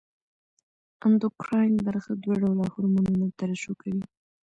[1.05, 4.03] اندوکراین برخه دوه ډوله هورمونونه ترشح کوي.